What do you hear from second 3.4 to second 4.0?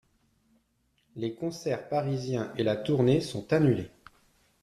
annulés.